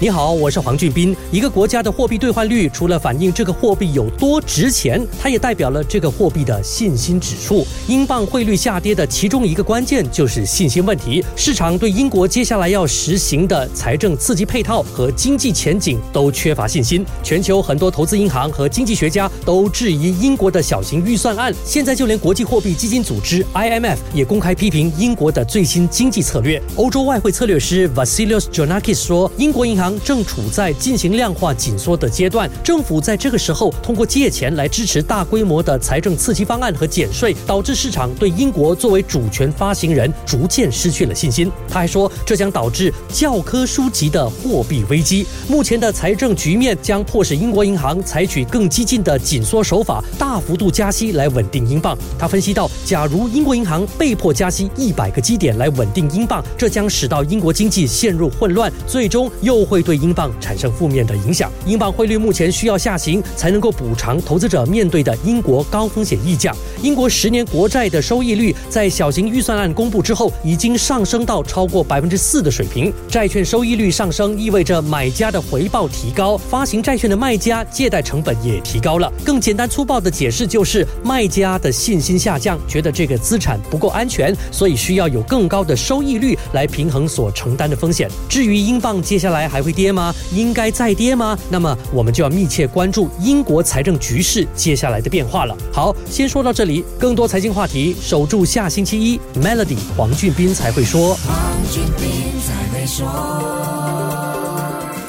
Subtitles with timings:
[0.00, 1.16] 你好，我是黄俊斌。
[1.32, 7.66] 一个国家的货币兑换率，除了反映这个货币有多值钱，它也代表了这个货币的信心指数。
[7.88, 11.24] 英镑汇率下跌的其中一个关键就是信心问题。
[11.34, 17.04] 市场对英国接下来要实行的财政刺激配套和经济前景都缺乏信心。
[17.24, 21.52] 全球很多投资银行和经济学家都质疑英国的小型预算案。
[21.64, 26.62] 现在就连国际货币基金组织 IMF 也公开批评英国的最新经济策略。
[26.76, 29.87] 欧洲外汇策略师 Vasilios Jonakis 说，英国银行。
[30.04, 41.50] 正处在进行量化紧缩的阶段，政府在这个时候通过借钱来支持大规模的财政刺激方案和减税，导致市场对英国作为主权发行人逐渐失去了信心。
[41.68, 45.26] 他还说，这将导致教科书级的货币危机。
[45.48, 51.96] 目前的财政局面将迫使英国银行采取更激进的紧缩手法，大幅度加息来稳定英镑。
[52.18, 59.77] 他分析到，假如英国银行被迫加息一百个基点来稳定英镑，这将使到英国经济陷入混乱，最终又会。
[59.78, 66.52] 会对英镑产生负面的影响，英镑汇率目前需要下行才能够补偿投资者面对的英国高风险溢价。
[66.82, 72.92] 英国十年国债的收益率在小型预算案公布之后已经上升到超过百分之四的水平。
[73.08, 79.12] 债券收益率上升意味着买家的回报提高，发行债券的卖家借贷成本也提高了。
[79.24, 88.10] 更简单粗暴的解释就是卖家的信心下降，觉得这个资产不够安全，所以需要有更高的收益率来平衡所承担的风险。
[88.28, 89.67] 至于英镑接下来还会。
[89.72, 90.14] 跌吗？
[90.32, 91.38] 应该再跌吗？
[91.50, 95.56] 那么我们就要密切关注英国财政局势接下来的变化了。
[95.72, 101.16] 好，先说到这里，更多财经话题，守住下星期一，Melody 黄俊斌才会说。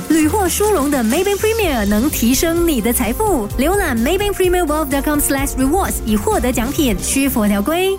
[0.10, 7.98] 屡获殊荣的 Maybank Premier 能提升你的财富，浏览 Maybank Premier Wealth.com/rewards 以获得奖品，需符条规。